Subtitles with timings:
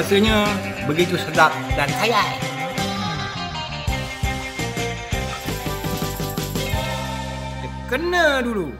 [0.00, 0.48] Rasanya
[0.88, 2.24] begitu sedap dan kaya.
[7.84, 8.72] Kena dulu.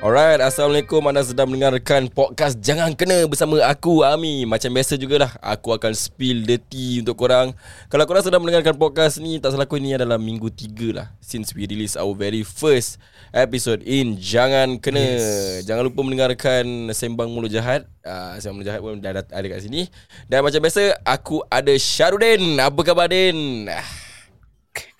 [0.00, 1.04] Alright, Assalamualaikum.
[1.12, 4.48] Anda sedang mendengarkan podcast Jangan Kena bersama aku, Ami.
[4.48, 7.52] Macam biasa jugalah, aku akan spill the tea untuk korang.
[7.92, 11.52] Kalau korang sedang mendengarkan podcast ni Tak salah aku ini adalah minggu tiga lah Since
[11.52, 12.96] we release our very first
[13.36, 15.04] episode in Jangan Kena.
[15.04, 15.68] Yes.
[15.68, 17.84] Jangan lupa mendengarkan Sembang Mulut Jahat.
[18.00, 19.84] Uh, Sembang Mulut Jahat pun dah ada kat sini.
[20.32, 23.68] Dan macam biasa, aku ada Syarudin Apa khabar Din?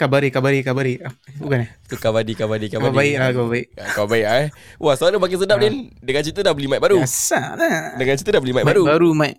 [0.00, 0.96] Kabari, kabari, kabari.
[1.04, 1.68] Ah, bukan eh?
[1.84, 2.88] Tu kabadi, kabadi, kabadi.
[2.88, 3.66] Kau baik lah, kau baik.
[3.92, 4.48] Kau baik eh.
[4.80, 5.92] Wah, suara makin sedap Din.
[6.00, 7.04] Dengan cerita dah beli mic baru.
[7.04, 8.00] Biasa lah.
[8.00, 8.88] Dengan cerita dah beli mic, Mic baru.
[8.88, 9.36] baru, mic.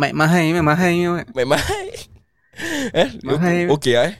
[0.00, 1.20] Mic mahal, mic mahal.
[1.20, 1.44] mic.
[1.44, 1.86] Mahal.
[3.04, 3.68] eh, Mahal.
[3.76, 4.12] okey eh.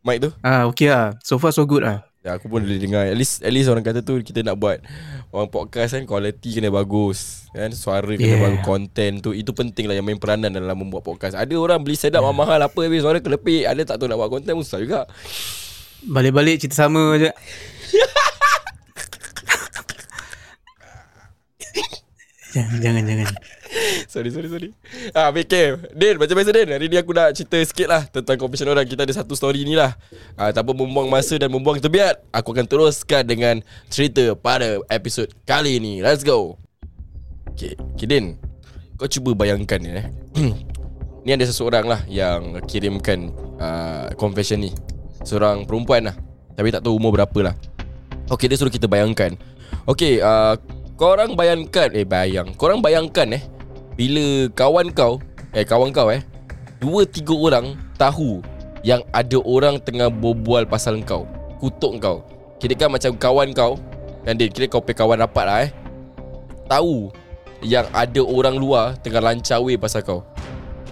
[0.00, 0.32] Mic tu.
[0.40, 1.20] Ah, okay lah.
[1.20, 2.08] So far, so good lah.
[2.26, 3.06] Ya, aku pun boleh dengar.
[3.06, 4.82] At least at least orang kata tu kita nak buat
[5.30, 7.46] orang podcast kan quality kena bagus.
[7.54, 8.42] Kan suara kena Yeah.
[8.42, 11.38] bagus, content tu itu penting lah yang main peranan dalam membuat podcast.
[11.38, 12.34] Ada orang beli setup yeah.
[12.34, 13.70] mahal apa habis suara kelepek.
[13.70, 15.06] Ada tak tahu nak buat content susah juga.
[16.02, 17.30] Balik-balik cerita sama je.
[22.58, 23.30] jangan, jangan, jangan.
[24.08, 24.70] Sorry, sorry, sorry.
[25.12, 25.76] Ah, okay.
[25.94, 26.68] Din, macam biasa Din.
[26.72, 28.86] Hari ni aku nak cerita sikit lah tentang competition orang.
[28.86, 29.94] Kita ada satu story ni lah.
[30.34, 33.62] Ah, tanpa membuang masa dan membuang tebiat, aku akan teruskan dengan
[33.92, 36.00] cerita pada episod kali ni.
[36.00, 36.58] Let's go.
[37.56, 38.36] Okay, okay Din.
[38.96, 39.92] Kau cuba bayangkan ya.
[40.02, 40.06] Eh.
[41.26, 44.70] ni ada seseorang lah yang kirimkan uh, confession ni.
[45.26, 46.16] Seorang perempuan lah.
[46.56, 47.54] Tapi tak tahu umur berapa lah.
[48.30, 49.34] Okay, dia suruh kita bayangkan.
[49.86, 50.54] Okay, uh,
[50.98, 52.54] korang bayangkan, eh bayang.
[52.58, 53.42] Korang bayangkan eh,
[53.96, 55.18] bila kawan kau,
[55.56, 56.20] eh kawan kau eh,
[56.78, 58.44] dua tiga orang tahu
[58.84, 61.24] yang ada orang tengah berbual pasal kau,
[61.58, 62.20] kutuk kau.
[62.60, 63.80] Kira kan macam kawan kau,
[64.22, 65.70] kan dia kira kau pay kawan rapat lah eh.
[66.68, 67.08] Tahu
[67.64, 70.20] yang ada orang luar tengah lancawe pasal kau.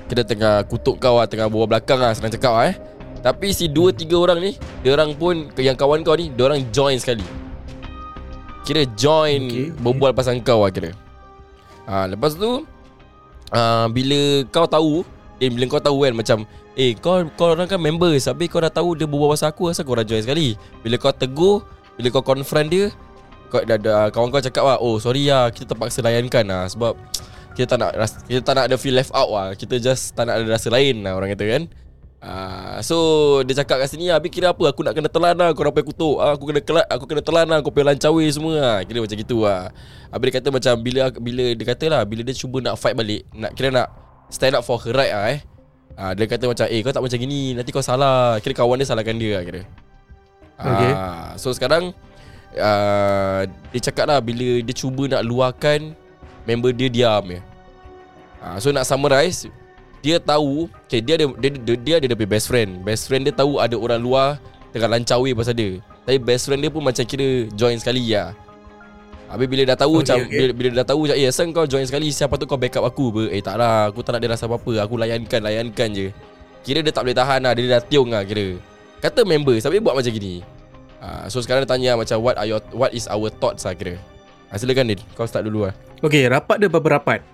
[0.09, 2.77] Kita tengah kutuk kau lah, tengah berbual belakang lah, senang cakap lah eh.
[3.21, 4.53] Tapi si dua tiga orang ni,
[4.85, 7.25] dia orang pun, yang kawan kau ni, dia orang join sekali.
[8.65, 9.69] Kira join okay, Okay, okay.
[9.73, 9.81] okay.
[9.81, 10.93] berbual pasal kau lah kira.
[11.85, 12.65] Ha, lepas tu,
[13.55, 15.07] uh, bila kau tahu,
[15.39, 16.39] eh bila kau tahu kan macam,
[16.75, 19.87] eh kau kau orang kan members, habis kau dah tahu dia berbual pasal aku, asal
[19.87, 20.59] kau dah join sekali.
[20.83, 21.63] Bila kau tegur,
[21.95, 22.91] bila kau confront dia,
[23.49, 26.99] kau dah, dah kawan kau cakap lah, oh sorry lah, kita terpaksa layankan lah sebab
[27.55, 27.93] kita tak nak
[28.27, 29.49] kita tak nak ada feel left out lah.
[29.55, 31.63] Kita just tak nak ada rasa lain lah orang kata kan.
[32.25, 32.97] Uh, so
[33.45, 34.73] dia cakap kat sini Habis kira apa?
[34.73, 36.25] Aku nak kena telan lah Korang pergi kutuk.
[36.25, 38.57] Ah, Aku kena kelat, Aku kena telan lah Kau pergi lancawi semua.
[38.57, 39.69] Lah Kira macam gitu lah
[40.09, 43.29] Habis dia kata macam Bila bila dia kata lah Bila dia cuba nak fight balik
[43.37, 43.93] Nak kira nak
[44.33, 45.41] Stand up for her right lah eh.
[46.01, 48.41] Uh, Dia kata macam Eh kau tak macam gini Nanti kau salah.
[48.41, 49.61] Kira kawan dia salahkan dia lah kira.
[50.57, 50.93] Okay.
[50.97, 51.93] Ah, So sekarang
[52.57, 55.93] uh, Dia cakap lah Bila dia cuba nak luahkan
[56.49, 57.37] Member dia diam je
[58.41, 59.45] uh, So nak summarize
[60.05, 62.85] Dia tahu okay, dia, ada, dia, dia, dia ada dia best friend.
[62.85, 64.37] Best friend dia tahu ada orang luar
[64.77, 65.81] Tengah lancawi pasal dia.
[66.05, 68.37] Tapi best friend dia pun macam kira Join sekali lah
[69.33, 70.37] Habis bila dah tahu Okay, macam okay.
[70.37, 73.05] Bila, bila dah tahu macam Eh asal kau join sekali Siapa tu kau backup aku?
[73.09, 73.33] Ber?
[73.33, 76.07] Eh tak lah Aku tak nak dia rasa apa-apa Aku layankan Layankan je.
[76.61, 78.61] Kira dia tak boleh tahan lah Dia dah tiung lah kira.
[79.01, 80.45] Kata member Tapi buat macam gini.
[81.01, 83.65] Uh, So sekarang dia tanya macam What are your What is our thoughts?
[83.65, 83.97] lah kira.
[84.53, 85.75] Uh, Silakan Din Kau start dulu lah.
[86.05, 87.25] Okay, rapat dia berapa rapat?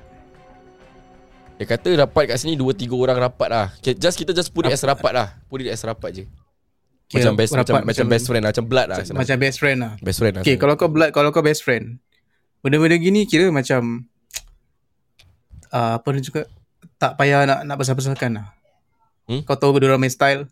[1.61, 4.73] Dia kata rapat kat sini Dua tiga orang rapat lah Just kita just put it
[4.73, 6.25] as rapat lah Put it as rapat je
[7.11, 9.57] Okay, Macam best macam, rapat macam, best friend lah Macam blood lah Macam, macam best
[9.61, 9.93] friend lah.
[10.01, 11.99] Best friend lah Okay, kalau kau blood, kalau kau best friend.
[12.61, 14.05] Benda-benda gini kira macam
[15.73, 16.43] uh, apa dia juga
[17.01, 18.47] tak payah nak nak besar-besarkan lah.
[19.25, 19.41] Hmm?
[19.49, 20.45] Kau tahu dia orang main style.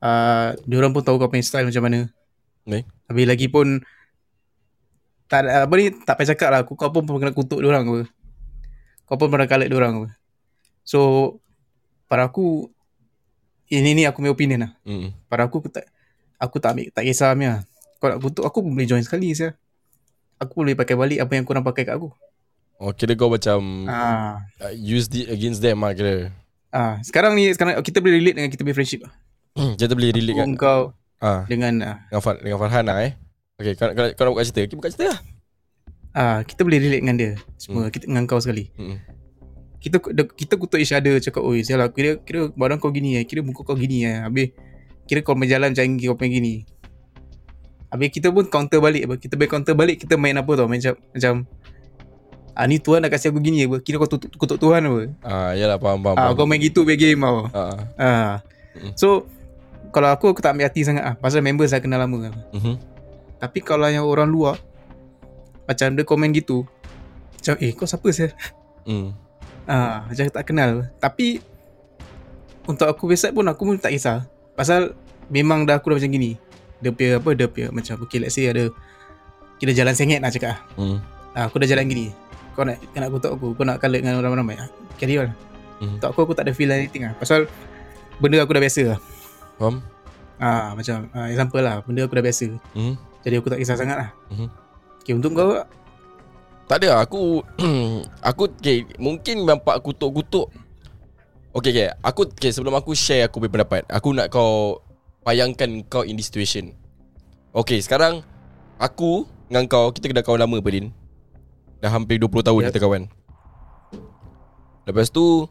[0.00, 2.08] Uh, dia orang pun tahu kau main style macam mana.
[2.64, 2.88] Okay.
[3.12, 3.84] Habis lagi pun
[5.28, 8.00] tak apa ni tak payah cakap lah kau, kau pun pernah kutuk dia orang apa.
[9.04, 10.08] Kau pun pernah dia orang apa.
[10.84, 11.00] So
[12.08, 12.68] pada aku
[13.72, 14.72] ini ni aku punya opinion lah.
[14.84, 15.28] mm.
[15.28, 15.88] Pada aku aku tak
[16.36, 17.64] aku tak ambil tak kisah punya.
[18.00, 19.56] Kau nak kutuk aku pun boleh join sekali saya.
[20.40, 22.12] Aku boleh pakai balik apa yang korang pakai kat aku.
[22.82, 24.42] Oh kira kau macam Ah.
[24.60, 26.34] uh, Use it against them lah kira
[26.74, 29.14] Ah, sekarang ni sekarang kita boleh relate dengan kita punya friendship lah.
[29.78, 30.80] Kita boleh relate kat Aku, kau
[31.22, 33.14] ah, dengan ah, dengan, Far, dengan Farhan lah eh
[33.62, 35.18] Okay kau, kau, kau nak buka cerita Okay buka cerita lah
[36.14, 38.70] ah kita boleh relate dengan dia semua kita dengan kau sekali.
[38.74, 38.98] mm.
[39.78, 40.00] Kita
[40.32, 43.60] kita kutuk each other cakap oi sialah kira kira barang kau gini eh kira muka
[43.60, 44.54] kau gini eh habis
[45.04, 46.54] kira kau berjalan macam kau pengen gini.
[47.92, 49.14] Habis kita pun counter balik apa.
[49.20, 51.34] Kita main counter balik kita main apa tau macam macam
[52.54, 53.82] ah ni Tuhan dah kasih aku gini apa.
[53.84, 55.00] Kira kau tutup, kutuk Tuhan apa.
[55.20, 56.38] Ah, yalah faham faham, Ah faham.
[56.38, 57.50] kau main gitu punya game tau.
[57.52, 57.76] ah.
[58.00, 58.32] Ah.
[58.78, 58.94] Mm.
[58.96, 59.28] So
[59.92, 62.32] kalau aku aku tak ambil hati sangat ah pasal member saya kenal lama.
[62.56, 62.74] Mhm.
[63.38, 64.56] Tapi kalau yang orang luar
[65.64, 66.64] macam dia komen gitu.
[67.40, 68.30] Macam eh kau siapa sih?
[68.84, 69.16] Mm.
[69.64, 70.88] Ah, macam tak kenal.
[71.00, 71.40] Tapi
[72.64, 74.28] untuk aku website pun aku pun tak kisah.
[74.56, 74.96] Pasal
[75.28, 76.36] memang dah aku dah macam gini.
[76.80, 78.68] Dia punya apa dia punya macam okay let's say ada
[79.56, 80.60] kira jalan sengit nak cakap.
[80.76, 81.00] Hmm.
[81.32, 82.12] Ah, aku dah jalan gini.
[82.54, 84.56] Kau nak kau nak kutuk aku, kau nak kalah dengan orang ramai.
[84.60, 84.68] Ah,
[85.00, 85.32] carry on.
[85.80, 85.96] Hmm.
[85.98, 87.12] Untuk aku aku tak ada feel anything ah.
[87.16, 87.48] Pasal
[88.20, 88.98] benda aku dah biasa lah.
[89.56, 89.80] Faham?
[90.36, 92.46] Ah, macam ah, example lah, benda aku dah biasa.
[92.76, 92.94] Hmm.
[93.24, 94.10] Jadi aku tak kisah sangat lah.
[94.28, 94.63] Mhm.
[95.04, 95.52] Okay, untuk kau?
[96.64, 97.44] Tak ada aku
[98.32, 100.48] Aku okay, Mungkin nampak kutuk-kutuk
[101.52, 104.80] Okay okay Aku okay, sebelum aku share aku punya pendapat Aku nak kau
[105.28, 106.72] Bayangkan kau in this situation.
[107.52, 108.24] Okay sekarang
[108.80, 110.88] Aku Dengan kau Kita dah kawan lama Padin
[111.84, 112.68] Dah hampir 20 tahun Yep.
[112.72, 113.02] kita kawan.
[114.88, 115.44] Lepas tu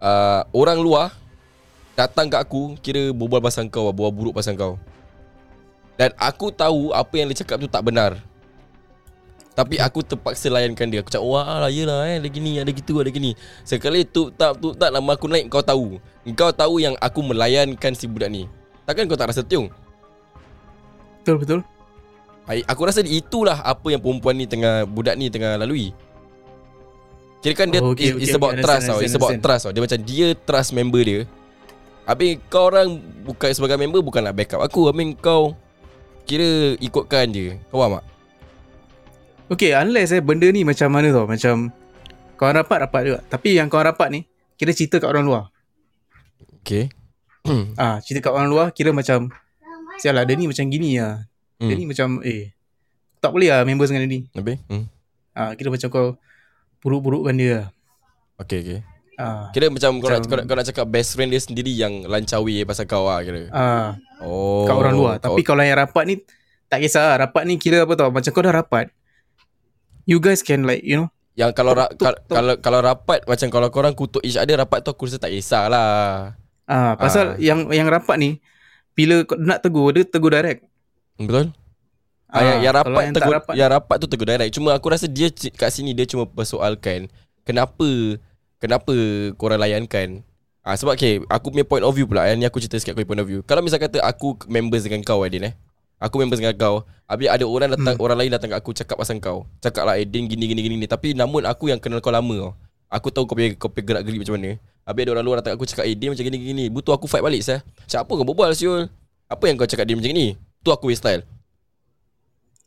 [0.00, 1.12] uh, Orang luar
[1.92, 4.80] Datang kat aku Kira berbual pasal kau Berbual buruk pasal kau.
[6.00, 8.27] Dan aku tahu Apa yang dia cakap tu tak benar
[9.58, 11.02] tapi aku terpaksa layankan dia.
[11.02, 13.34] Aku cakap Wah lah yelah eh Ada gini Ada gitu Ada gini.
[13.66, 15.98] Sekali tu tak tu tak Nama aku naik Kau tahu.
[16.38, 18.46] Kau tahu yang aku melayankan si budak ni.
[18.86, 19.66] Takkan kau tak rasa tiung?
[21.18, 21.60] Betul betul.
[22.70, 25.90] Aku rasa itulah Apa yang perempuan ni tengah Budak ni tengah lalui.
[27.42, 29.42] Kira kan dia Oh, okay, okay, It's about okay, trust understand, tau It's about understand.
[29.42, 29.72] trust tau.
[29.74, 31.20] Dia macam dia trust member dia.
[32.06, 34.86] Habis kau orang Bukan sebagai member Bukan nak backup aku.
[34.86, 35.58] Habis kau
[36.30, 37.58] Kira ikutkan je.
[37.74, 38.17] Kau faham tak?
[39.48, 41.72] Okay, unless eh benda ni macam mana tau, macam
[42.36, 43.18] kau rapat rapat juga.
[43.24, 44.20] Tapi yang kau rapat ni
[44.54, 45.42] kira cerita kat orang luar.
[46.60, 46.92] Okay
[47.80, 49.32] Ah, cerita kat orang luar kira macam
[49.98, 51.26] Sialah dia ni macam gini lah.
[51.56, 51.74] Dia Hmm.
[51.74, 52.54] ni macam eh
[53.18, 54.20] tak boleh lah members dengan dia ni.
[54.30, 54.62] Habis?
[54.68, 54.86] Hmm.
[55.32, 56.06] Ah, kira macam kau
[56.78, 57.66] buruk-burukkan dia lah.
[58.38, 58.80] Okay okay
[59.16, 61.72] Ah, Kira macam kau nak, Macam- kau, nak, kau nak cakap best friend dia sendiri
[61.72, 63.50] yang lancawi pasal kau lah kira.
[63.50, 64.62] ah, Oh.
[64.62, 65.14] kat orang luar.
[65.18, 66.14] Tapi kau, kalau yang rapat ni
[66.68, 67.26] tak kisah lah.
[67.26, 68.94] Rapat ni kira apa tau, macam kau dah rapat.
[70.08, 72.32] You guys can like, you know, yang kalau ra, tuk- tuk.
[72.32, 76.32] kalau kalau rapat macam kalau korang kutuk each other rapat tu aku rasa tak kisahlah.
[76.64, 77.38] ah, pasal Ah.
[77.38, 78.40] yang yang rapat ni
[78.92, 80.64] bila nak tegur dia tegur direct.
[81.14, 81.52] Betul?
[82.26, 84.50] Ah, yang, yang kalau rapat yang tegur rapat, yang rapat tu tegur direct.
[84.50, 87.06] Cuma aku rasa dia kat sini dia cuma persoalkan
[87.44, 88.18] kenapa
[88.58, 88.92] kenapa
[89.36, 90.24] korang layankan.
[90.60, 93.04] Ah sebab okay, aku punya point of view pula yang ni aku cerita sikit aku
[93.04, 93.40] punya point of view.
[93.44, 95.54] Kalau misal kata aku members dengan kau Adin eh.
[95.98, 98.04] Aku members dengan kau Habis ada orang datang hmm.
[98.06, 100.86] Orang lain datang kat aku Cakap pasal kau Cakap lah Edin gini gini gini ni
[100.86, 102.50] Tapi namun aku yang kenal kau lama tau
[102.88, 104.56] Aku tahu kau punya, kau punya gerak gerik macam mana
[104.86, 107.20] Habis ada orang luar datang kat aku Cakap Edin macam gini gini Butuh aku fight
[107.20, 107.60] balik sah
[107.90, 108.86] Cakap apa kau berbual siul
[109.26, 111.22] Apa yang kau cakap dia macam ni Tu aku punya style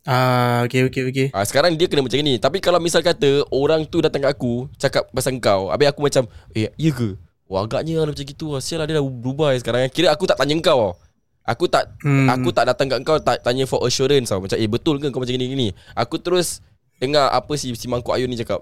[0.01, 1.27] Ah, okay, okay, okay.
[1.29, 2.41] Ah sekarang dia kena macam ni.
[2.41, 6.25] Tapi kalau misal kata orang tu datang kat aku cakap pasal kau, habis aku macam,
[6.57, 7.13] "Eh, iya ke?"
[7.51, 8.55] Wah, agaknya lah macam gitu.
[8.55, 8.63] lah.
[8.63, 9.91] Sial lah dia dah berubah sekarang.
[9.91, 10.95] Kira aku tak tanya kau.
[11.41, 12.29] Aku tak Hmm.
[12.29, 14.39] aku tak datang kat kau tak tanya for assurance tau.
[14.39, 15.67] Macam, "Eh, betul ke kau macam gini gini?"
[15.97, 16.61] Aku terus
[17.01, 18.61] dengar apa si si Mangkuk Ayun ni cakap.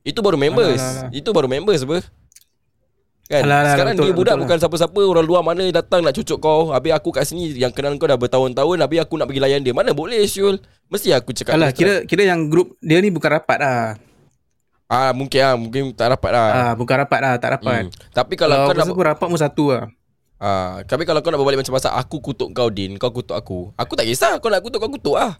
[0.00, 0.80] Itu baru members.
[0.80, 1.12] Alah, alah.
[1.12, 2.00] Itu baru members apa?
[3.30, 3.46] Kan?
[3.46, 6.42] Alah, alah, Sekarang betul, dia budak betul bukan siapa-siapa Orang luar mana datang nak cucuk
[6.42, 9.62] kau Habis aku kat sini Yang kenal kau dah bertahun-tahun Habis aku nak pergi layan
[9.62, 10.58] dia Mana boleh Syul
[10.90, 13.94] Mesti aku cakap Alah, kira kira yang grup dia ni bukan rapat lah.
[14.90, 16.48] Ah mungkin ah mungkin tak dapat lah.
[16.50, 17.86] Ah, bukan rapat lah, tak rapat.
[17.86, 17.94] Hmm.
[18.10, 19.86] Tapi kalau, Kalau kau pun rapat pun satu lah.
[20.40, 23.70] Ah tapi kalau kau nak berbalik macam pasal aku kutuk kau Din, kau kutuk aku.
[23.76, 25.36] Aku tak kisah kau nak kutuk kau kutuk ah.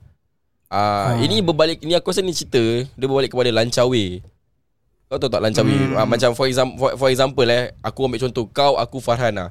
[0.70, 1.25] Ah, Ah.
[1.25, 4.22] ini berbalik ni aku rasa ni cerita dia berbalik kepada lancawi.
[5.10, 5.75] Kau tahu tak lancawi?
[5.75, 5.98] Hmm.
[5.98, 9.51] Ah, macam for example for, for example eh aku ambil contoh kau aku Farhan ah.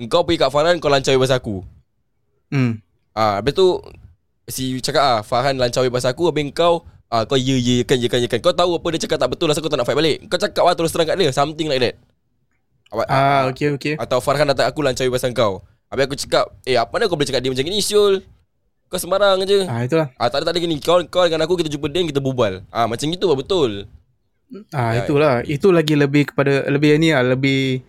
[0.00, 1.60] Engkau pergi kat Farhan kau lancawi pasal aku.
[2.48, 2.80] Hmm.
[3.12, 3.82] Ah, habis tu
[4.48, 8.08] si cakap ah Farhan lancawi pasal aku habis kau ah kau ya ya kan ya
[8.08, 8.40] kan ya kan.
[8.40, 10.24] Kau tahu apa dia cakap tak betul asal kau tak nak fight balik.
[10.32, 11.94] Kau cakap lah terus terang kat dia something like that.
[12.88, 13.94] Awak- Ah, okay, okay.
[13.96, 17.24] Atau Farhan datang aku lancawi pasal kau Habis aku cakap Eh apa mana kau boleh
[17.24, 18.22] cakap dia macam ni Syul
[18.86, 20.08] Kau sembarang je Ah, itulah.
[20.14, 22.62] Ah tak ada tak ada gini Kau kau dengan aku kita jumpa dia kita berbual
[22.68, 23.70] Ah macam gitu lah betul
[24.70, 25.42] Ah, Ya, itulah.
[25.42, 27.82] Itu lagi lebih kepada lebih ni lah, lebih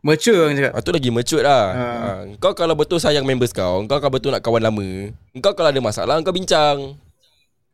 [0.00, 0.72] mature orang cakap.
[0.72, 1.82] ah, tu lagi mature lah Ah.
[2.06, 2.18] ah.
[2.36, 5.78] Kau kalau betul sayang members kau Kau kalau betul nak kawan lama Kau kalau ada
[5.78, 6.94] masalah kau bincang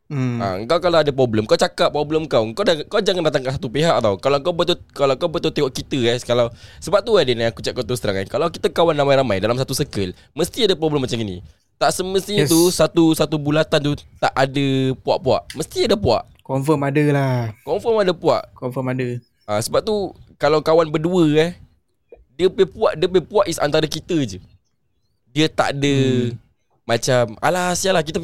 [0.09, 0.41] Hmm.
[0.41, 3.61] ah, Kau kalau ada problem Kau cakap problem kau Kau, dah, kau jangan datang kat
[3.61, 6.49] satu pihak tau Kalau kau betul Kalau kau betul tengok kita eh kalau
[6.81, 9.53] Sebab tu ada yang aku cakap kau terus terang kan Kalau kita kawan ramai-ramai Dalam
[9.53, 11.45] satu circle Mesti ada problem macam ni
[11.77, 12.49] Tak semestinya Yes.
[12.49, 14.65] tu Satu satu bulatan tu Tak ada
[15.05, 17.53] puak-puak Mesti ada puak Confirm ada lah.
[17.61, 19.07] Confirm ada puak Confirm ada.
[19.45, 21.51] Ah, sebab tu kalau kawan berdua eh
[22.39, 24.39] dia punya puak dia punya puak is antara kita je.
[25.35, 26.39] Dia tak ada hmm.
[26.89, 28.17] Macam alah sialah kita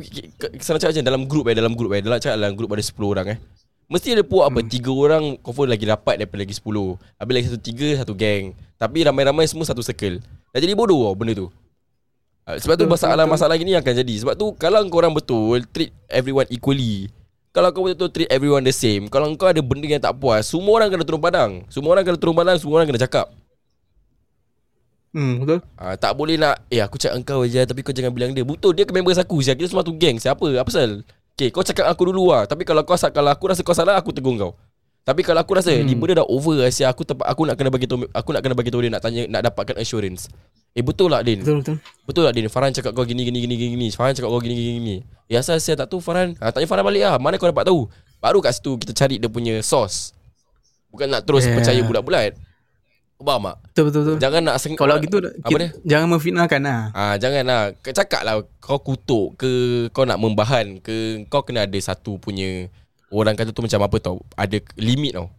[0.57, 2.97] sana cakap macam dalam grup eh dalam grup eh dalam cakap dalam grup ada 10
[3.05, 3.39] orang eh.
[3.85, 4.69] Mesti ada puak apa Hmm.
[4.73, 6.97] tiga orang confirm lagi rapat daripada lagi 10.
[7.21, 8.57] Habis lagi satu tiga satu geng.
[8.81, 10.25] Tapi ramai-ramai semua satu circle.
[10.49, 11.53] Dah jadi bodoh tau benda tu.
[12.49, 14.13] Ah, Sebab tu Betul, masalah-masalah gini akan jadi.
[14.25, 17.13] Sebab tu kalau korang betul treat everyone equally.
[17.53, 20.75] Kalau kau betul-betul treat everyone the same Kalau kau ada benda yang tak puas Semua
[20.75, 23.31] orang kena turun padang Semua orang kena turun padang Semua orang kena cakap
[25.15, 25.63] Hmm, betul.
[25.79, 28.43] Ah, tak boleh nak Eh aku cakap engkau je Tapi kau jangan bilang dia.
[28.43, 30.43] Betul dia ke members aku Siapa Kita semua tu geng Siapa?
[30.59, 31.07] Apa pasal?
[31.39, 32.43] Okay kau cakap aku dulu lah.
[32.43, 34.51] Tapi kalau kau Kalau aku rasa kau salah Aku tegur kau.
[35.07, 35.87] Tapi kalau aku rasa hmm.
[35.87, 38.59] Ni benda dah over Asia aku tempat Aku nak kena bagi tahu Aku nak kena
[38.59, 40.27] bagi tahu dia Nak tanya Nak dapatkan assurance.
[40.75, 41.39] Eh betul lah Din.
[41.39, 41.75] Betul betul.
[42.03, 42.45] Betul tak Din.
[42.51, 43.87] Farhan cakap kau gini gini gini gini gini.
[43.95, 44.95] Farhan cakap kau gini gini gini.
[45.31, 46.35] Ya asal saya tak tahu Farhan?
[46.43, 47.15] Ha, Tanya Farhan balik lah.
[47.15, 47.87] Mana kau dapat tahu?
[48.19, 50.11] Baru kat situ Kita cari dia punya source.
[50.91, 51.55] Bukan nak terus Yeah.
[51.55, 52.35] percaya bulat-bulat
[53.17, 53.57] faham tak?
[53.65, 54.17] Betul betul betul.
[54.19, 55.69] Jangan nak seng- Kalau gitu Apa dia?
[55.83, 56.81] jangan memfitnahkan lah.
[56.91, 57.61] Ah jangan lah.
[57.81, 59.51] Cakap lah Kau kutuk ke
[59.89, 62.67] Kau nak membahan ke Kau kena ada satu punya
[63.07, 65.31] Orang kata tu macam apa tau Ada limit tau.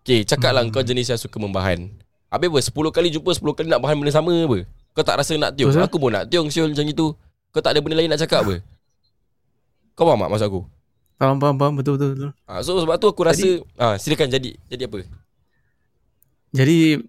[0.00, 1.88] Okay cakap lah Kau jenis yang suka membahan.
[2.28, 2.58] Habis apa?
[2.58, 4.58] 10 kali jumpa 10 kali nak bahan benda sama apa?
[4.90, 5.70] Kau tak rasa nak tiung?
[5.70, 5.86] Betul.
[5.86, 7.14] Aku pun nak tiung siul macam itu
[7.48, 8.58] Kau tak ada benda lain nak cakap apa?
[9.94, 10.60] Kau faham tak maksud aku?
[11.14, 11.72] Faham faham faham.
[11.78, 12.30] Betul betul betul.
[12.44, 13.46] ah, So sebab tu aku rasa
[13.78, 14.98] ah, Silakan jadi Jadi apa
[16.54, 17.02] Jadi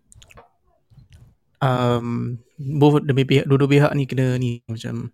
[1.62, 5.14] um, both demi pihak dua-dua pihak ni kena ni macam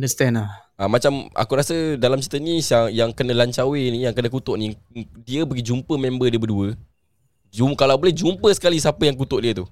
[0.00, 0.50] understand lah.
[0.78, 4.56] Ah, macam aku rasa dalam cerita ni yang, yang kena lancawe ni yang kena kutuk
[4.56, 4.78] ni
[5.26, 6.72] dia pergi jumpa member dia berdua.
[7.52, 9.66] Jum kalau boleh jumpa sekali siapa yang kutuk dia tu.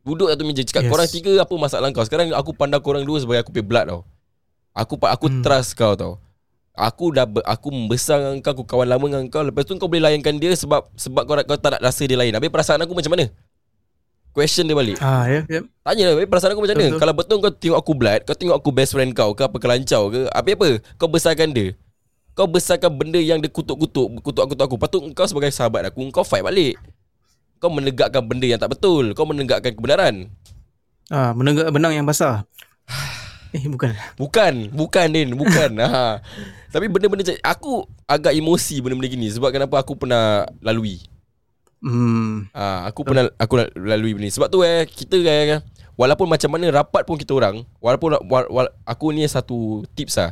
[0.00, 0.90] Duduk satu meja cakap yes.
[0.90, 2.06] Korang tiga apa masalah kau.
[2.06, 4.00] Sekarang aku pandang korang dua sebagai aku pay blood tau.
[4.72, 5.26] Aku aku.
[5.28, 5.42] Hmm.
[5.44, 6.16] trust kau tau.
[6.80, 9.44] Aku dah ber, aku membesar dengan kau, aku kawan lama dengan kau.
[9.44, 12.32] Lepas tu kau boleh layankan dia sebab sebab kau, kau tak nak rasa dia lain.
[12.32, 13.28] Habis perasaan aku macam mana?
[14.30, 14.96] Question dia balik.
[15.02, 15.60] Ah ya ya.
[15.82, 16.88] Tanya lah, "Weh, perasaan aku macam mana?
[16.94, 17.00] Betul.
[17.02, 20.08] Kalau betul kau tengok aku blood, kau tengok aku best friend kau ke apa kelancau
[20.08, 20.68] ke, habis apa?
[20.96, 21.74] Kau besarkan dia.
[22.38, 24.76] Kau besarkan benda yang dia kutuk-kutuk, kutuk aku aku.
[24.78, 26.78] Patut kau sebagai sahabat aku, kau fight balik.
[27.60, 29.12] Kau menegakkan benda yang tak betul.
[29.12, 30.32] Kau menegakkan kebenaran.
[31.10, 32.46] Ah menenggak benang yang basah.
[33.56, 33.90] Eh bukan.
[34.14, 35.70] Bukan, bukan Din, bukan.
[35.82, 36.22] ha.
[36.70, 41.02] Tapi benda-benda aku agak emosi benda-benda gini sebab kenapa aku pernah lalui.
[41.82, 42.46] Hmm.
[42.54, 44.32] Ah, aku pernah aku la- lalui benda ni.
[44.32, 45.58] Sebab tu eh kita eh,
[45.98, 50.30] walaupun macam mana rapat pun kita orang, walaupun wal, wal, aku ni satu tips lah.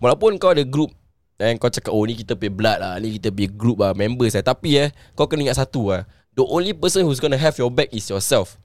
[0.00, 0.94] Walaupun kau ada group
[1.36, 4.32] dan kau cakap oh ni kita pay blood lah, ni kita pay group lah, members
[4.32, 4.44] lah.
[4.46, 6.08] Tapi eh kau kena ingat satu lah.
[6.34, 8.56] The only person who's gonna have your back is yourself.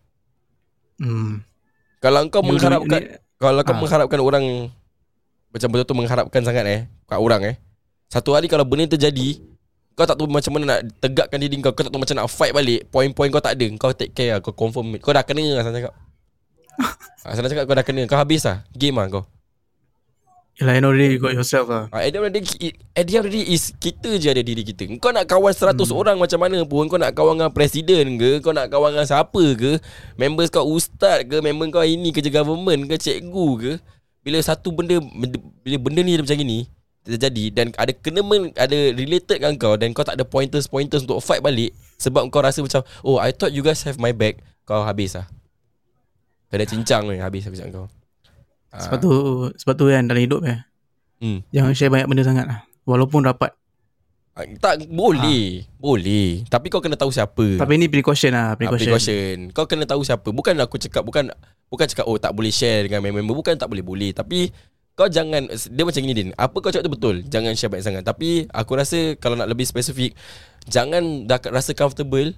[1.01, 1.43] Hmm.
[1.99, 3.79] Kalau kau You mengharapkan kalau kau Ah.
[3.79, 4.43] mengharapkan orang
[5.49, 6.79] macam betul-betul mengharapkan sangat eh
[7.09, 7.55] kat orang eh.
[8.11, 9.39] Satu hari kalau benda terjadi,
[9.93, 12.53] kau tak tahu macam mana nak tegakkan diri kau, kau tak tahu macam nak fight
[12.53, 14.97] balik, poin-poin kau tak ada, kau take care lah, kau confirm.
[14.97, 15.93] Kau dah kena lah senang cakap.
[17.25, 18.65] ah, senang cakap kau dah kena, kau habis lah.
[18.73, 19.23] Game lah kau.
[20.59, 21.87] Yelah end of the day you got yourself lah.
[21.87, 24.19] Ah, at the end of the day, at the end of the day is kita
[24.19, 24.91] je ada diri kita.
[24.99, 25.95] Kau nak kawan 100 hmm.
[25.95, 29.43] orang macam mana pun, kau nak kawan dengan presiden ke, kau nak kawan dengan siapa
[29.55, 29.79] ke,
[30.19, 33.71] members kau ustaz ke, member kau ini kerja government ke, cikgu ke,
[34.19, 34.99] bila satu benda
[35.63, 36.67] bila benda ni macam ni
[37.07, 41.07] terjadi dan ada kena men, ada related dengan kau dan kau tak ada pointers pointers
[41.07, 44.43] untuk fight balik sebab kau rasa macam oh I thought you guys have my back
[44.67, 45.25] kau habis lah
[46.51, 47.87] kau dah cincang ni habis aku cakap kau
[48.69, 49.11] Sebab tu
[49.57, 50.59] sebab tu kan dalam hidup eh.
[51.19, 51.49] hmm.
[51.49, 52.59] Jangan share banyak benda sangat lah.
[52.85, 53.53] Walaupun rapat.
[54.37, 58.93] Ah, Tak boleh Boleh Tapi kau kena tahu siapa Tapi ni precaution lah, Ah, precaution.
[58.93, 59.35] precaution.
[59.51, 60.29] Kau kena tahu siapa.
[60.29, 61.33] Bukan aku cakap bukan
[61.67, 64.49] bukan cakap oh tak boleh share dengan member bukan tak boleh boleh tapi
[64.93, 66.29] kau jangan dia macam gini Din.
[66.35, 67.15] Apa kau cakap tu betul.
[67.25, 68.03] Jangan share banyak sangat.
[68.05, 70.13] Tapi aku rasa kalau nak lebih spesifik
[70.69, 72.31] jangan dah rasa comfortable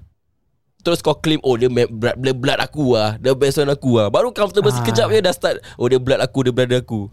[0.81, 4.07] Terus kau claim Oh dia blood, blood, blood aku lah Dia best friend aku lah
[4.07, 4.75] Baru comfortable Ah.
[4.75, 7.07] sekejap je dah start Oh dia blood aku Dia brother aku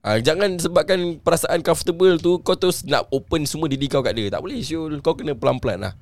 [0.00, 4.28] Ah, jangan sebabkan perasaan comfortable tu Kau terus nak open semua diri kau kat dia
[4.28, 5.92] Tak boleh Syul Kau kena pelan-pelan lah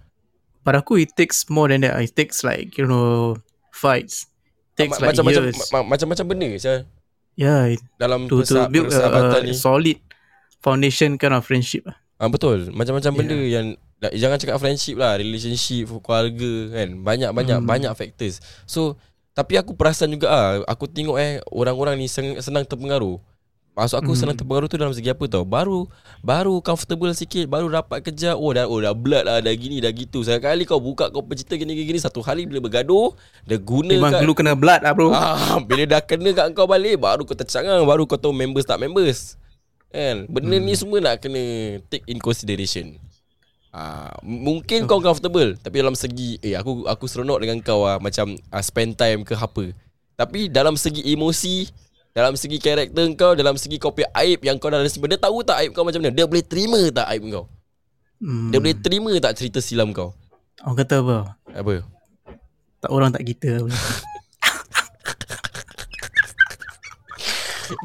[0.60, 1.94] Pada aku it takes more than that.
[1.96, 3.34] It takes like you know
[3.70, 4.30] fights.
[4.70, 5.58] It takes Ma- like macam-macam years.
[5.68, 6.86] ma- macam-macam benda Syul
[7.34, 9.54] yeah, it- dalam to to persa- build a, persahabatan a ni.
[9.56, 9.98] solid
[10.58, 11.82] foundation kind of friendship.
[12.16, 12.70] Ah betul.
[12.70, 13.18] Macam-macam Yeah.
[13.18, 13.66] benda yang
[14.10, 16.88] jangan cakap friendship lah, relationship, keluarga kan.
[16.98, 17.68] Banyak-banyak Hmm.
[17.70, 18.42] banyak factors.
[18.66, 18.98] So
[19.32, 23.22] tapi aku perasan juga ah, aku tengok eh orang-orang ni sen- senang terpengaruh.
[23.72, 24.20] Maksud aku Hmm.
[24.20, 25.88] senang terpengaruh tu dalam segi apa tau Baru
[26.20, 29.88] Baru comfortable sikit Baru rapat kerja Oh dah oh dah blood lah Dah gini dah
[29.88, 33.16] gitu Sekali kau buka Kau pencerita gini-gini Satu hari bila bergaduh
[33.48, 35.08] Dia guna Memang kat, dulu kena blood lah bro.
[35.16, 38.76] Ah, bila dah kena kat kau balik baru kau tercangang, baru kau tahu members tak
[38.76, 39.40] members.
[39.88, 40.28] Kan?
[40.28, 40.66] Benda hmm.
[40.68, 41.40] ni semua nak kena
[41.88, 43.00] take in consideration.
[43.72, 47.96] Ah, m- mungkin kau comfortable tapi dalam segi eh aku aku seronok dengan kau ah
[47.96, 49.72] macam ah, spend time ke apa.
[50.12, 51.72] Tapi dalam segi emosi,
[52.12, 55.40] dalam segi karakter kau, dalam segi kau punya aib yang kau dah simpan, dia tahu
[55.40, 56.12] tak aib kau macam mana?
[56.12, 57.48] Dia boleh terima tak aib kau?
[58.20, 58.52] Hmm.
[58.52, 60.12] Dia boleh terima tak cerita silam kau?
[60.60, 61.40] Orang kata apa?
[61.56, 61.80] Apa?
[62.84, 63.56] Tak orang tak kita.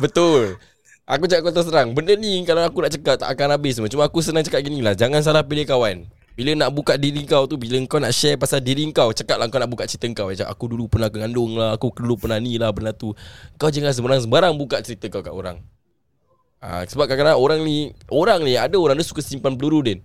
[0.04, 0.60] Betul.
[1.08, 3.88] Aku cakap kau terus terang Benda ni kalau aku nak cakap Tak akan habis semua.
[3.88, 4.92] Cuma aku senang cakap gini lah.
[4.92, 6.04] Jangan salah pilih kawan.
[6.36, 9.48] Bila nak buka diri kau tu Bila kau nak share pasal diri kau Cakap lah
[9.48, 10.28] kau nak buka cerita kau.
[10.36, 13.16] Cakap aku dulu pernah kengandung lah Aku dulu pernah ni lah Benda tu.
[13.56, 15.64] Kau jangan sembarang-sembarang buka cerita kau kat orang.
[16.60, 20.04] Ha, Sebab kadang-kadang orang ni Orang ni ada orang dia suka simpan peluru Din.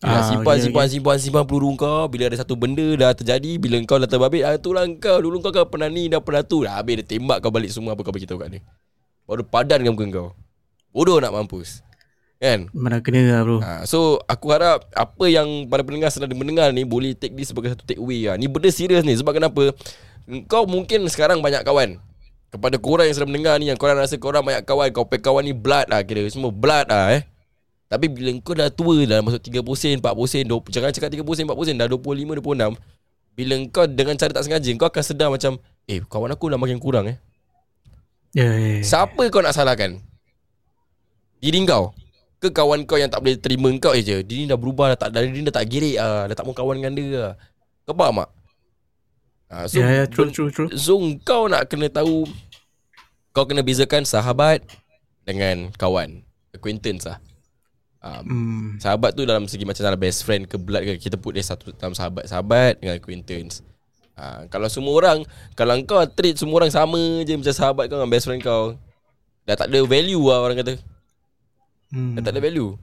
[0.00, 0.92] Ah, Ah, simpan, okay, simpan, okay.
[0.96, 2.08] simpan, simpan peluru kau.
[2.08, 5.20] Bila ada satu benda dah terjadi Bila kau dah terbabit ah, Itulah kau.
[5.20, 6.64] Dulu kau kan pernah ni Dah pernah tu.
[6.64, 8.64] Dah Habis dia tembak kau balik semua Apa kau beritahu kat dia
[9.24, 10.28] Baru padan dengan muka kau.
[10.92, 11.80] Bodoh nak mampus.
[12.36, 12.68] Kan?
[12.76, 13.56] Mana kena lah bro.
[13.64, 17.72] ha, So aku harap Apa yang para pendengar sedang mendengar ni Boleh take this sebagai
[17.72, 18.36] satu take away lah.
[18.36, 19.16] Ni benda serius ni.
[19.16, 19.72] Sebab kenapa?
[20.44, 21.96] Kau mungkin sekarang banyak kawan.
[22.52, 25.42] Kepada korang yang sedang mendengar ni Yang korang rasa korang banyak kawan Kau punya kawan
[25.42, 26.20] ni blood lah Kira.
[26.28, 27.22] Semua blood lah eh.
[27.88, 31.24] Tapi bila kau dah tua dah Masuk 30 sen 40 sen 20, Jangan cakap 30
[31.34, 32.76] sen 40 sen Dah 25 26
[33.34, 35.56] Bila kau dengan cara tak sengaja Kau akan sedar macam
[35.88, 37.16] Eh kawan aku dah makin kurang eh
[38.34, 38.82] Ya, ya, ya.
[38.82, 40.02] Siapa kau nak salahkan?
[41.38, 41.94] Diri kau
[42.42, 45.30] Ke kawan kau yang tak boleh terima kau je Diri dah berubah dah tak, Dari
[45.30, 47.34] diri dah tak gerik lah Dah tak mau kawan dengan dia lah
[47.86, 48.30] Kau faham tak?
[49.54, 50.66] Ha, so, Ya, ya, true, true, true.
[50.74, 52.26] So kau nak kena tahu
[53.30, 54.66] Kau kena bezakan sahabat
[55.22, 57.18] Dengan kawan Acquaintance lah
[58.02, 58.68] um, Hmm.
[58.82, 61.70] Sahabat tu dalam segi macam dalam best friend ke blood ke Kita put dia satu
[61.76, 63.62] dalam sahabat Sahabat dengan acquaintance
[64.18, 65.18] ha, Kalau semua orang
[65.54, 68.78] Kalau kau treat semua orang sama je Macam sahabat kau dengan best friend kau
[69.44, 70.80] Dah tak ada value lah orang kata.
[71.92, 72.16] Hmm.
[72.16, 72.80] Dah tak ada value.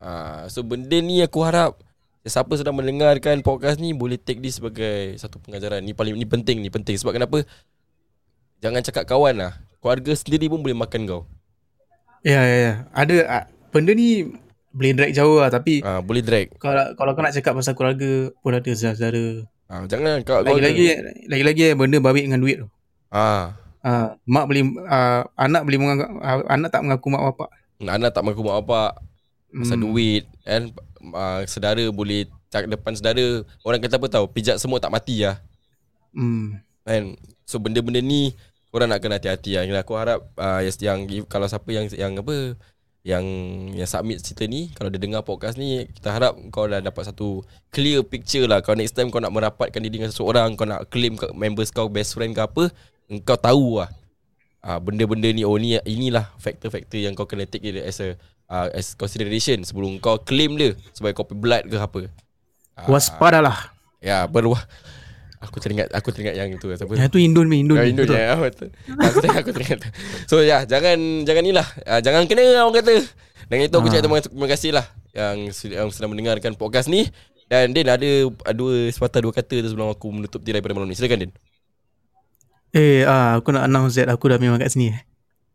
[0.00, 1.76] Ha, So benda ni aku harap
[2.24, 5.84] Siapa sedang mendengarkan podcast ni Boleh take this sebagai satu pengajaran.
[5.84, 6.96] Ni paling ni penting ni penting.
[6.96, 7.44] Sebab kenapa?
[8.58, 9.52] Jangan cakap kawan lah.
[9.78, 11.22] Keluarga sendiri pun boleh makan kau.
[12.26, 12.72] Ya, ya, ya.
[12.90, 14.26] Ada ah, benda ni
[14.74, 16.52] boleh drag jauh lah tapi ha, Boleh drag.
[16.60, 19.46] kalau kalau kau nak cakap pasal keluarga pun ada saudara.
[19.68, 20.86] Ha, Jangan kau Lagi-lagi
[21.26, 22.68] lagi-lagi benda babit dengan duit tu.
[23.10, 27.48] ha, Ah, mak boleh ah, anak boleh menganggap ah, anak tak mengaku mak bapak.
[27.78, 28.90] Anak tak mengaku mak bapak
[29.48, 29.84] Pasal Hmm.
[29.86, 30.62] duit kan
[31.08, 35.40] uh, Sedara boleh Cak depan sedara Orang kata apa tahu Pijat semua tak mati lah
[36.12, 36.58] Hmm.
[36.82, 38.34] kan So benda-benda ni
[38.68, 40.76] Korang nak kena hati-hati lah Yang aku harap uh, yang,
[41.08, 42.36] yang Kalau siapa yang Yang apa
[43.06, 43.24] Yang
[43.78, 47.46] Yang submit cerita ni Kalau dia dengar podcast ni Kita harap kau dah dapat satu
[47.70, 48.62] Clear picture lah.
[48.62, 52.18] Kalau next time kau nak merapatkan diri dengan seseorang Kau nak claim members kau Best
[52.18, 52.64] friend ke apa
[53.22, 53.90] Kau tahu lah.
[54.62, 58.18] Uh, Benda-benda ni Oh ni inilah Faktor-faktor yang kau kena take dia As a
[58.50, 62.10] uh, As consideration Sebelum kau claim dia Sebagai copy blood ke apa.
[62.78, 63.74] Ah, Waspadalah.
[63.98, 64.62] Ya berwah
[65.38, 67.78] Aku teringat Aku teringat yang itu Siapa Yang tu Indon ni, Indon.
[67.78, 68.16] Ya, ni, Indo betul.
[68.18, 68.68] ya, betul.
[68.90, 69.78] Aku teringat, aku teringat.
[70.26, 71.66] So ya, jangan jangan inilah.
[71.82, 73.06] Uh, jangan kena orang kata.
[73.48, 73.92] Dengan itu aku Ah.
[73.96, 77.06] cakap terima, kasih lah yang, yang sedang mendengarkan podcast ni.
[77.48, 80.84] Dan Din ada uh, dua sepatah dua kata tu sebelum aku menutup tirai pada malam
[80.84, 80.98] ni.
[80.98, 81.32] Silakan Din.
[82.70, 84.92] Eh, ah, aku nak announce that aku dah memang kat sini.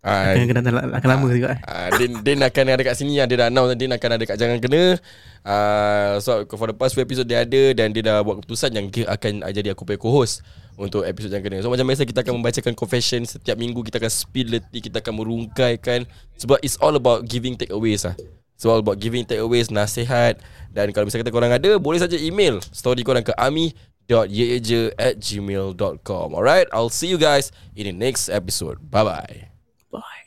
[0.04, 1.56] Ah, Akan, akan, akan, lama juga.
[1.56, 1.60] eh.
[1.64, 4.60] Ah, Din, Din akan ada kat sini Dia dah announce Din akan ada kat Jangan
[4.60, 5.00] Kena.
[5.48, 8.86] Uh, So for the past few episode dia ada Dan dia dah buat keputusan Yang
[8.92, 10.44] dia akan jadi aku punya co-host
[10.76, 11.58] Untuk episod Jangan Kena.
[11.64, 13.80] So macam biasa kita akan membacakan confession Setiap minggu.
[13.80, 16.04] Kita akan spill letih Kita akan merungkaikan
[16.36, 18.20] Sebab it's all about giving takeaways lah
[18.60, 20.36] It's all about giving takeaways Nasihat.
[20.68, 26.28] Dan kalau misalnya kata korang ada Boleh saja email Story korang ke ami.yeje at gmail.com
[26.36, 28.84] Alright I'll see you guys In the next episode.
[28.92, 29.53] Bye-bye
[29.94, 30.23] Bye.